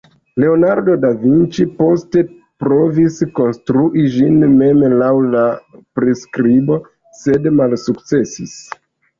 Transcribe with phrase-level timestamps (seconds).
[0.43, 2.23] Leonardo da Vinci poste
[2.65, 5.45] provis konstrui ĝin mem laŭ la
[6.01, 6.79] priskribo,
[7.21, 8.59] sed malsukcesis.